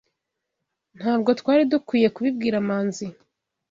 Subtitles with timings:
[0.97, 3.05] Ntabwo twari dukwiye kubibwira Manzi.